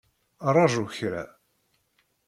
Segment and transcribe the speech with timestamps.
[0.55, 1.23] Ṛaju kra!